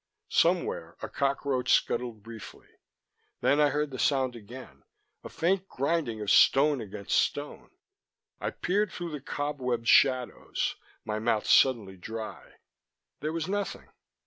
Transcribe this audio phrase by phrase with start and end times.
[0.31, 2.65] Somewhere a cockroach scuttled briefly.
[3.41, 4.81] Then I heard the sound again,
[5.23, 7.69] a faint grinding of stone against stone.
[8.39, 10.75] I peered through the cob webbed shadows,
[11.05, 12.53] my mouth suddenly dry.
[13.19, 13.89] There was nothing.